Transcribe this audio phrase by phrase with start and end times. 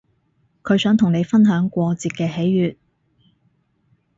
[0.63, 2.75] 佢想同你分享過節嘅喜悅